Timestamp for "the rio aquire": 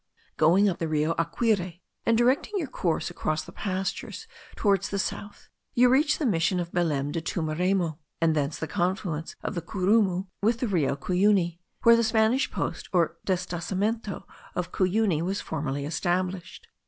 0.79-1.73